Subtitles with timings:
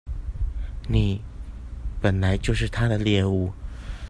[0.87, 1.21] 你
[2.01, 3.53] 本來就是他的獵物